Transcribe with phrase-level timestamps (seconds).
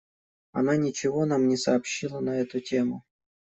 [0.53, 3.03] Она ничего нам не сообщила на эту тему.